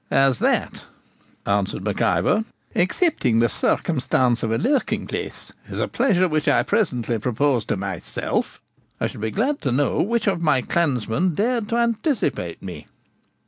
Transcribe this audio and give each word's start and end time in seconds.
'As 0.09 0.39
that,' 0.39 0.81
answered 1.45 1.83
Mac 1.83 2.01
Ivor, 2.01 2.43
'excepting 2.73 3.37
the 3.37 3.47
circumstance 3.47 4.41
of 4.41 4.51
a 4.51 4.57
lurking 4.57 5.05
place, 5.05 5.51
is 5.69 5.77
a 5.77 5.87
pleasure 5.87 6.27
which 6.27 6.47
I 6.47 6.63
presently 6.63 7.19
propose 7.19 7.65
to 7.65 7.77
myself, 7.77 8.59
I 8.99 9.05
should 9.05 9.21
be 9.21 9.29
glad 9.29 9.61
to 9.61 9.71
know 9.71 10.01
which 10.01 10.25
of 10.25 10.41
my 10.41 10.63
clansmen 10.63 11.35
dared 11.35 11.69
to 11.69 11.77
anticipate 11.77 12.63
me.' 12.63 12.87